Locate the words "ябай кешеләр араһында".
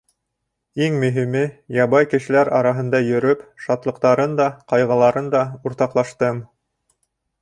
1.75-3.03